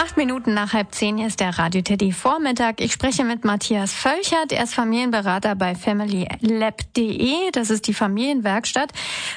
[0.00, 2.80] Acht Minuten nach halb zehn ist der Radio Teddy Vormittag.
[2.80, 4.52] Ich spreche mit Matthias Völchert.
[4.52, 7.50] Er ist Familienberater bei familylab.de.
[7.52, 8.92] Das ist die Familienwerkstatt.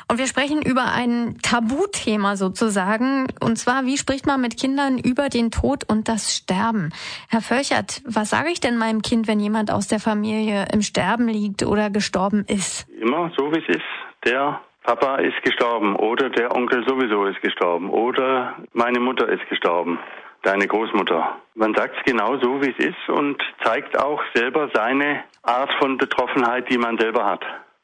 [0.08, 3.26] Und wir sprechen über ein Tabuthema sozusagen.
[3.40, 6.92] Und zwar, wie spricht man mit Kindern über den Tod und das Sterben?
[7.28, 11.28] Herr Völchert, was sage ich denn meinem Kind, wenn jemand aus der Familie im Sterben
[11.28, 12.88] liegt oder gestorben ist?
[13.02, 14.26] Immer so, wie es ist.
[14.26, 19.98] Der Papa ist gestorben oder der Onkel sowieso ist gestorben oder meine Mutter ist gestorben
[20.44, 21.38] deine Großmutter.
[21.56, 25.98] Man sagt es genau so, wie es ist und zeigt auch selber seine Art von
[25.98, 27.44] Betroffenheit, die man selber hat.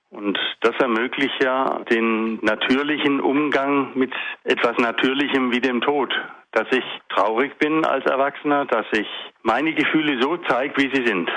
[0.09, 6.13] Und das ermöglicht ja den natürlichen Umgang mit etwas Natürlichem wie dem Tod.
[6.53, 9.07] Dass ich traurig bin als Erwachsener, dass ich
[9.43, 11.29] meine Gefühle so zeige, wie sie sind.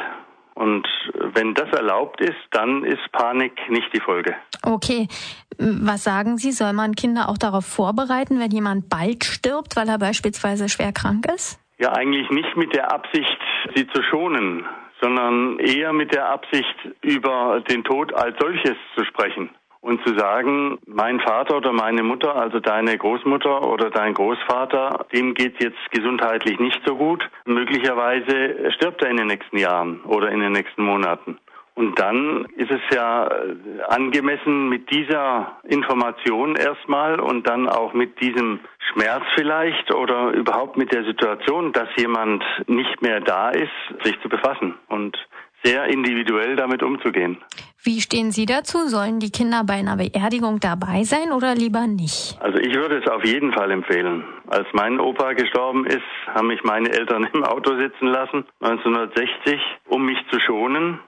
[0.61, 0.87] Und
[1.33, 4.37] wenn das erlaubt ist, dann ist Panik nicht die Folge.
[4.63, 5.09] Okay.
[5.57, 6.53] Was sagen Sie?
[6.53, 11.25] Soll man Kinder auch darauf vorbereiten, wenn jemand bald stirbt, weil er beispielsweise schwer krank
[11.35, 11.59] ist?
[11.79, 13.39] Ja, eigentlich nicht mit der Absicht,
[13.75, 14.67] sie zu schonen,
[15.01, 19.49] sondern eher mit der Absicht, über den Tod als solches zu sprechen
[19.81, 25.35] und zu sagen, mein Vater oder meine Mutter, also deine Großmutter oder dein Großvater, dem
[25.35, 27.29] geht jetzt gesundheitlich nicht so gut.
[27.47, 31.39] Möglicherweise stirbt er in den nächsten Jahren oder in den nächsten Monaten.
[31.75, 33.31] Und dann ist es ja
[33.89, 38.61] angemessen mit dieser Information erstmal und dann auch mit diesem
[38.93, 44.29] Schmerz vielleicht oder überhaupt mit der Situation, dass jemand nicht mehr da ist, sich zu
[44.29, 45.17] befassen und
[45.63, 47.39] sehr individuell damit umzugehen.
[47.83, 48.89] Wie stehen Sie dazu?
[48.89, 52.37] Sollen die Kinder bei einer Beerdigung dabei sein oder lieber nicht?
[52.39, 54.23] Also ich würde es auf jeden Fall empfehlen.
[54.49, 60.05] Als mein Opa gestorben ist, haben mich meine Eltern im Auto sitzen lassen, 1960, um
[60.05, 60.99] mich zu schonen.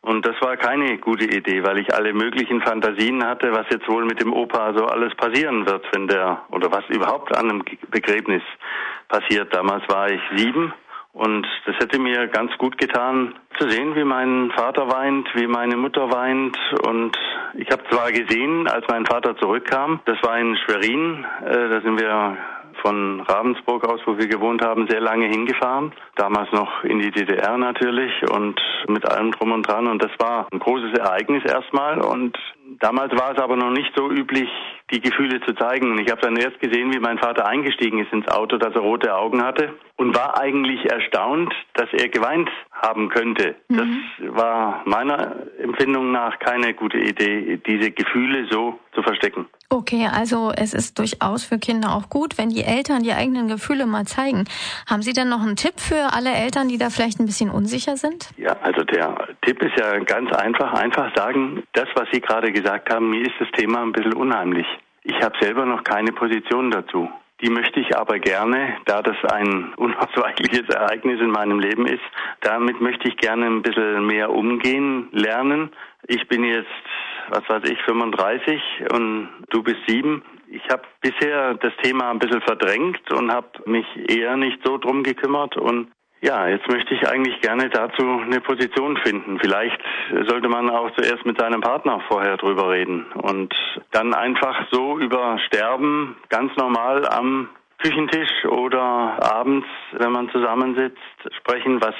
[0.00, 4.04] Und das war keine gute Idee, weil ich alle möglichen Fantasien hatte, was jetzt wohl
[4.04, 8.42] mit dem Opa so alles passieren wird, wenn der, oder was überhaupt an einem Begräbnis
[9.08, 9.54] passiert.
[9.54, 10.72] Damals war ich sieben
[11.12, 15.76] und das hätte mir ganz gut getan, zu sehen, wie mein Vater weint, wie meine
[15.76, 16.56] Mutter weint.
[16.86, 17.16] Und
[17.54, 22.00] ich habe zwar gesehen, als mein Vater zurückkam, das war in Schwerin, äh, da sind
[22.00, 22.36] wir
[22.82, 25.92] von Ravensburg aus, wo wir gewohnt haben, sehr lange hingefahren.
[26.14, 28.58] Damals noch in die DDR natürlich und
[28.88, 29.88] mit allem drum und dran.
[29.88, 32.00] Und das war ein großes Ereignis erstmal.
[32.00, 32.38] Und
[32.78, 34.48] damals war es aber noch nicht so üblich,
[34.92, 35.90] die Gefühle zu zeigen.
[35.90, 38.80] Und ich habe dann erst gesehen, wie mein Vater eingestiegen ist ins Auto, dass er
[38.80, 43.54] rote Augen hatte und war eigentlich erstaunt, dass er geweint haben könnte.
[43.68, 44.00] Mhm.
[44.18, 49.44] Das war meiner Empfindung nach keine gute Idee, diese Gefühle so zu verstecken.
[49.68, 53.84] Okay, also es ist durchaus für Kinder auch gut, wenn die Eltern die eigenen Gefühle
[53.84, 54.46] mal zeigen.
[54.88, 57.98] Haben Sie denn noch einen Tipp für alle Eltern, die da vielleicht ein bisschen unsicher
[57.98, 58.30] sind?
[58.38, 60.72] Ja, also der Tipp ist ja ganz einfach.
[60.72, 64.66] Einfach sagen, das, was Sie gerade gesagt haben, mir ist das Thema ein bisschen unheimlich.
[65.02, 67.10] Ich habe selber noch keine Position dazu.
[67.42, 72.02] Die möchte ich aber gerne, da das ein unausweichliches Ereignis in meinem Leben ist,
[72.40, 75.70] damit möchte ich gerne ein bisschen mehr umgehen, lernen.
[76.06, 76.68] Ich bin jetzt,
[77.28, 78.60] was weiß ich, 35
[78.92, 80.22] und du bist sieben.
[80.48, 85.02] Ich habe bisher das Thema ein bisschen verdrängt und habe mich eher nicht so drum
[85.02, 85.92] gekümmert und
[86.22, 89.38] ja, jetzt möchte ich eigentlich gerne dazu eine Position finden.
[89.40, 89.80] Vielleicht
[90.28, 93.54] sollte man auch zuerst mit seinem Partner vorher drüber reden und
[93.92, 97.48] dann einfach so über Sterben ganz normal am
[97.78, 100.98] Küchentisch oder abends, wenn man zusammensitzt,
[101.38, 101.94] sprechen, was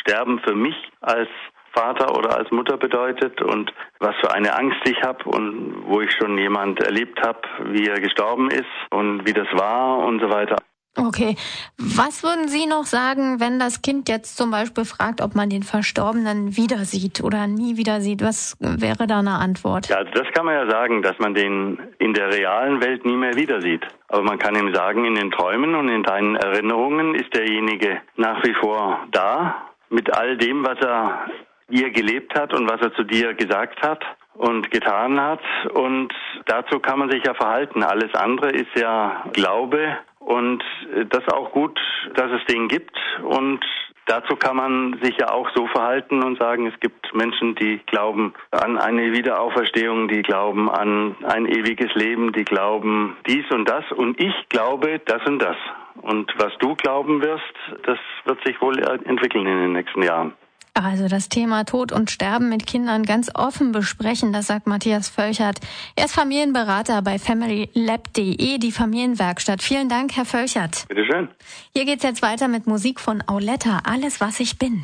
[0.00, 1.28] Sterben für mich als
[1.72, 6.12] Vater oder als Mutter bedeutet und was für eine Angst ich habe und wo ich
[6.12, 7.40] schon jemand erlebt habe,
[7.72, 10.56] wie er gestorben ist und wie das war und so weiter.
[10.96, 11.34] Okay.
[11.76, 15.64] Was würden Sie noch sagen, wenn das Kind jetzt zum Beispiel fragt, ob man den
[15.64, 18.22] Verstorbenen wieder sieht oder nie wieder sieht?
[18.22, 19.88] Was wäre da eine Antwort?
[19.88, 23.16] Ja, also das kann man ja sagen, dass man den in der realen Welt nie
[23.16, 23.84] mehr wieder sieht.
[24.08, 28.44] Aber man kann ihm sagen, in den Träumen und in deinen Erinnerungen ist derjenige nach
[28.44, 29.56] wie vor da
[29.90, 31.26] mit all dem, was er
[31.68, 34.04] dir gelebt hat und was er zu dir gesagt hat
[34.34, 35.40] und getan hat.
[35.72, 36.12] Und
[36.46, 37.82] dazu kann man sich ja verhalten.
[37.82, 40.62] Alles andere ist ja Glaube und
[41.10, 41.78] das auch gut,
[42.14, 42.96] dass es den gibt.
[43.22, 43.60] Und
[44.06, 48.34] dazu kann man sich ja auch so verhalten und sagen, es gibt Menschen, die glauben
[48.50, 53.84] an eine Wiederauferstehung, die glauben an ein ewiges Leben, die glauben dies und das.
[53.92, 55.56] Und ich glaube das und das.
[56.00, 57.54] Und was du glauben wirst,
[57.84, 60.32] das wird sich wohl entwickeln in den nächsten Jahren.
[60.74, 65.60] Also das Thema Tod und Sterben mit Kindern ganz offen besprechen, das sagt Matthias Völchert.
[65.94, 69.62] Er ist Familienberater bei familylab.de, die Familienwerkstatt.
[69.62, 70.86] Vielen Dank, Herr Völchert.
[70.88, 71.28] Bitte schön.
[71.72, 74.82] Hier geht's jetzt weiter mit Musik von Auletta, Alles, was ich bin.